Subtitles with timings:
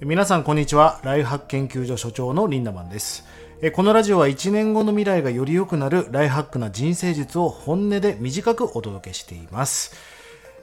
[0.00, 1.00] 皆さんこんにちは。
[1.02, 3.24] ライフハック研究所所長のリンダマンです。
[3.72, 9.96] このラジオは1年後の未来がより良くなるライフハックな人生術を本音で短くお届けしています。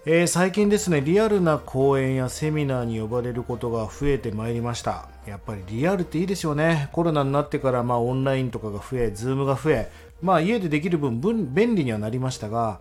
[0.06, 5.10] え、最近ですねリアルな講演やセミナーに呼ばれることが増えてまいりました。
[5.28, 6.88] やっぱりリアルっていいですよね。
[6.93, 12.79] コロナになってからまあオンラインとかが増え Zoom が増えまあ家でできる分便利にはなりましたが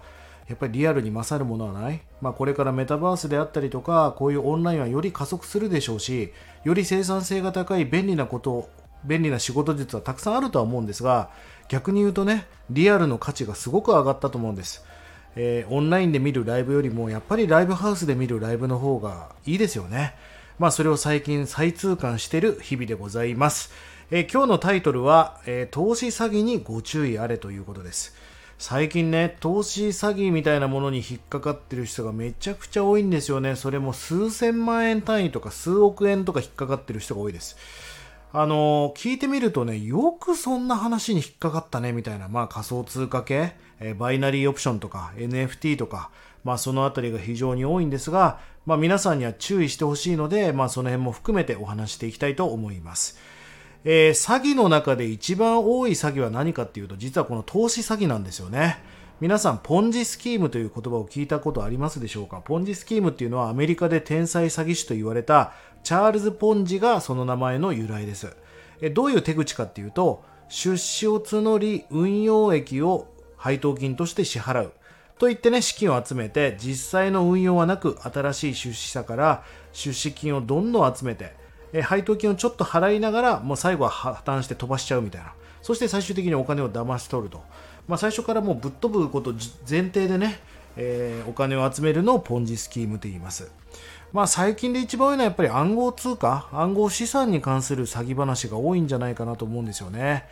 [0.48, 6.32] やっぱりリアルに勝るものはない、まあ、これからメタバースであったりとかこういうオンラインはより加速するでしょうし
[6.64, 8.68] より生産性が高い便利なこと
[9.04, 11.30] 便利な仕事術はたくさんあるとは思うんですが
[11.68, 14.84] 逆に言うとねリアルの価値がすごく上がったと思うんです、
[15.36, 20.14] えー、オンラインで見るライブよりもやっぱりライブハウスで見るライブの方がいいですよね。
[20.58, 23.72] まあそれを最近再痛感してる日々でございます、
[24.11, 28.14] えー、今日のタイトルは、えー、投資詐欺にご注意あれということです。
[28.58, 33.56] 最近ね、投資詐欺みたいなものに引っかかってる人がめちゃくちゃ多いんですよね。
[33.56, 37.56] それも数千万円単位とか数億円とか引っかかってる人が多いです。
[38.33, 46.11] あの聞いてみるとね、よくそんな話に引っかかったねみたいな、まあ仮想通貨系、え、バイナリーオプションとか NFT とか、
[46.43, 53.19] まあそのあたりが非常に多いんですが、まあ皆さんには注意してほしいので、まあその辺も含めてお話していきたいと思います。
[53.85, 58.79] えー、詐欺の中で一番多い詐欺は何かっていうと、実はこの投資詐欺なんですよね。
[59.21, 62.39] 皆さん、ポンジスキームという言葉を聞いたことありますでしょうか？
[62.39, 68.35] ポンジスキームっていうのはアメリカで天才詐欺師と言われたチャールズ・ポンジがその名前の由来です。
[68.81, 74.73] えどういう手口かっていうと、出資を募り、運用益を配当金として支払う。
[75.19, 81.35] と言ってね、資金を集めて、実際の運用はなく、新しい出資者から出資金をどんどん集めて、
[81.75, 85.33] え配当金をちょっと払いながら、もう最後は破綻して飛ばしちゃうみたいな。
[85.61, 87.42] そして最終的にお金を騙し取ると。
[87.89, 89.33] まあ、最初からもうぶっ飛ぶこと
[89.69, 90.39] 前提でね、
[90.77, 93.50] えー、お金を集めるのをポンジスキームと言います。
[94.12, 100.28] まあ、最近で一番多いのはやっぱり暗号通貨、暗号資産に関する詐欺話が多いんじゃないかなと思うんですよね。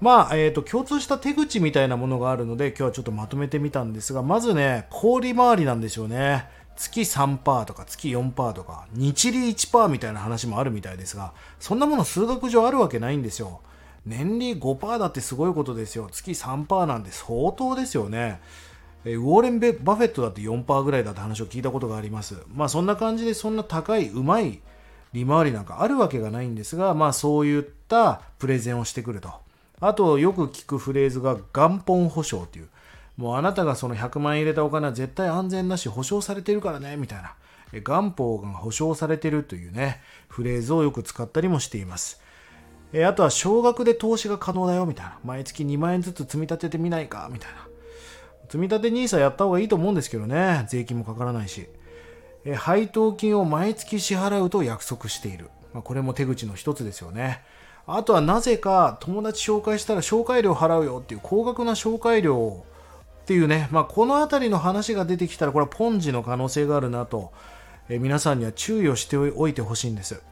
[0.00, 6.48] まあ、えっ、ー、と、共通した手口みたいなものがあるので、今日はちょっとまとめてみたんですが、まずね、氷回りなんですよね。
[6.76, 13.60] 月3%とか月4%とか日利1%みたいな話もあるみたいですがそんなもの数学上あるわけないんですよ。
[14.04, 16.08] 年利5%だってすごいことですよ。
[16.12, 18.40] 月3%なんて相当ですよね。
[19.04, 22.36] ウォーレン・バフェットだって4%ぐらいだって話を聞いたことがあります。
[22.54, 24.60] まあそんな感じでそんな高いうまい
[25.12, 29.30] 利回りなんかあるわけがないんですがまあそういったプレゼンをしてくると。
[29.80, 32.68] あとよく聞くフレーズが元本保証っていう。
[33.16, 37.34] もうあなたがその100万円入れたお金は絶対安全だし保証されてるからねみたいな。
[37.82, 42.20] 元本が保証されてるというねフレーズをよく使ったりもしています。
[43.04, 45.18] あとは少額で投資が可能だよみたいな。
[45.24, 47.66] 毎月2万円ずつ積み立ててみないかみたいな。
[48.44, 51.66] 積み立て NISA やった方がいいと思うんですけどね税金もかからないし。
[52.54, 57.42] 配当金を毎月支払うと約束している、まあ、これも手口の一つですよね。
[57.88, 62.64] あとはなぜか友達紹介したら紹介料払うよっていう高額な紹介料を
[63.26, 67.32] っていうね、まあ、この辺りの話が出てきたら、これはポンジの可能性があるなと、
[67.88, 70.22] え皆さんには注意をしておいてほしいんです。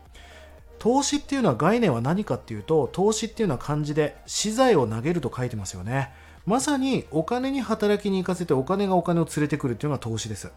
[0.78, 6.12] 投資っていうのは概念は何かっていうと、投資っていうのは漢字で資材を投げると書いてますよね。
[6.47, 10.53] まさにお金に働きに行かせてお金がお金を連れてくるっていうのが投資です。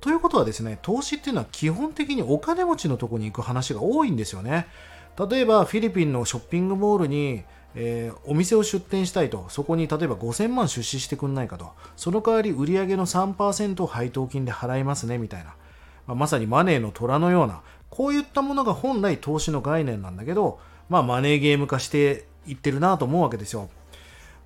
[0.00, 4.68] ということはですね、投資っていうのは基本的にお金持ちのとこに行く話が多いんですよね。
[5.28, 7.42] 例えばフィリピンのショッピングモールに
[7.76, 15.54] えー、お店を出店したいと、そこに例えば5000万出資してくんないかと、その代わり売上の3%を配当金で払いますねみたいな、
[16.06, 20.58] まあ、まさにマネーの虎のような、こういったものが本来投資の概念なんだけど、
[20.88, 23.68] まあ、マネーゲーム化していってるなと思うわけですよ。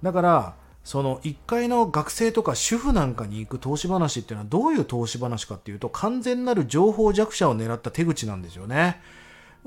[0.03, 0.55] だから、
[0.89, 8.99] その1階の学生とか主婦なんかに行く投資話っていうのはどういう投資話かっていうと完全なる情報弱者を狙った手口なんですよね。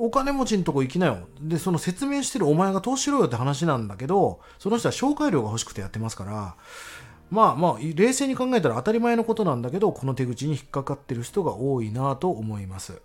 [0.03, 1.27] お金持ちのとこ行きなよ。
[1.39, 6.55] で、その説明してるお前が投資しろよって話なんだけど、その人は紹介料が欲しくてやってますから、
[7.29, 12.99] まあまあ、冷静に考えたら当たり前のことなんだけど、この手口に引っかかってる人が多いなと思います。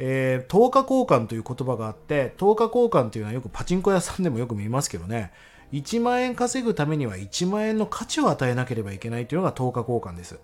[0.00, 5.30] えー、10日交換という言葉があって、10日交換というのはよくパチンコ屋さんでもよく見ますけどね、
[5.72, 10.40] 1万円稼ぐためには1万円の価値を与えなければいけないというのが10日交換です。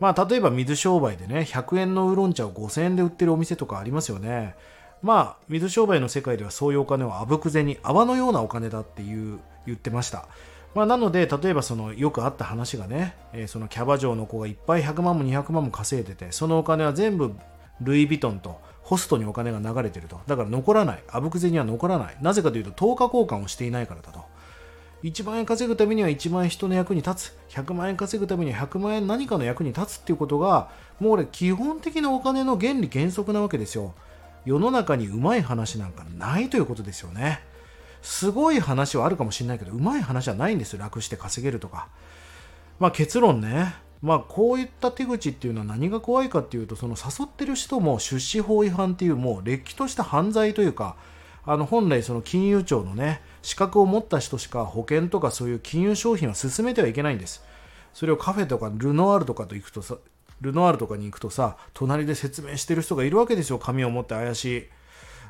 [0.00, 4.56] まあ、例えば水商売でね、100円のウーロン茶を5000円で売ってるお店とかありますよね。
[5.04, 10.26] まあ、水商売の世界ではそういうお金はあぶく銭、泡のようなお金だっていう言ってました。
[10.74, 17.34] まあ、なので、例えばそのよくあった話がね、えー、そのキャバ嬢の子がいっぱい100万も200万も稼いでて、そのお金は全部
[17.82, 20.18] ルイ・ヴィトンとホストにお金が流れてると。
[20.26, 21.02] だから残らない。
[21.08, 22.16] あぶく銭は残らない。
[22.22, 24.24] なぜかというと、10日交換をしていないからだと。
[25.02, 27.36] 1万円稼ぐためには1万円人の役に立つ。
[27.50, 33.92] 100万円稼ぐためには100万円何かの役に立つっていうことが、もう俺基本的なお金の原理原則なわけですよ。
[34.44, 37.40] 世の中にうまい話なんかないということですよね。
[38.02, 40.80] すごい話はあるかもしれないけどうまい話はないんですよ。
[40.80, 41.88] 楽して稼げるとか。
[42.78, 43.74] まあ結論ね。
[44.02, 50.96] まあこういった手口っていうのは何が怖いかっていうとその誘ってる人も出資法違反っていうもうれっきとした犯罪というか
[51.46, 57.42] あの本来その金融庁のね資格を持った人しか保険とかそういう金融商品は進めてはいけないんです。
[57.94, 59.80] それをカフェとかルノワールとかと行くと
[60.40, 64.64] ルノワールとかに行くとさ隣で説明してる人がいるわけですよ紙を持って怪しい。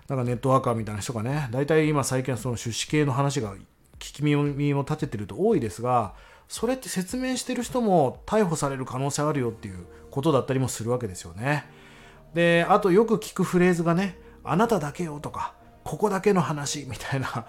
[0.08, 1.48] なんかネットワーカーみたいな人がね。
[1.50, 3.54] 大体今最近はその出資系の話が
[3.98, 6.14] 聞き耳も立ててると多いですが
[6.48, 11.64] それって説明してる人も逮捕される可能性あるよっていうことだったりもするわけですよね。
[12.34, 15.54] であとよく聞くフレーズがねあなただけよとか
[15.84, 17.46] ここだけの話みたいな。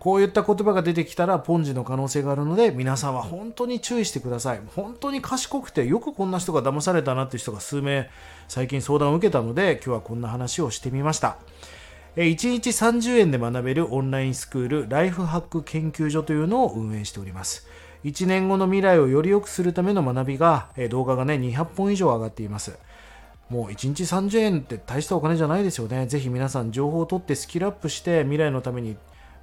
[0.00, 4.60] こういった言葉が出てきたらポンジの可能性があるので皆さんは本当に注意してください。
[4.74, 8.08] 本当に賢くてよくこんな人が騙されたなっていう人が数名
[8.48, 11.36] 最近相談を受けたので今日はこんな話をしてみました。
[12.16, 17.68] 1日30円で学べるオンラインスクールライフハック研究所というのを運営しております。
[18.04, 22.78] 1年後の未来をより良くするための学びが動画がね200本以上上がっています。
[23.50, 26.06] もう1日30円って大したお金じゃないですよね。
[26.06, 28.96] ぜひ皆さん情報を取ってスキルアップして未来のために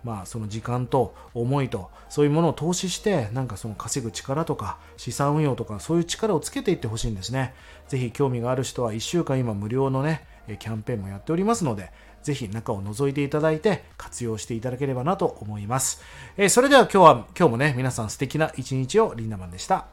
[0.04, 7.54] まあ、その時間と思いとそういうものを投資してなんかその稼ぐ力とか資産運用とかそういう力をつけていってほしいんですね。
[7.88, 10.26] ぜひ興味がある人は1週間今無料のね
[10.60, 11.92] キャンペーンもやっておりますので
[12.24, 16.02] ぜひ中を覗いていただいて活用していただければなと思います。
[16.38, 19.88] えそれでは今日は今日もね皆さん素敵な一日をリンダマンでした。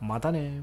[0.00, 0.60] またね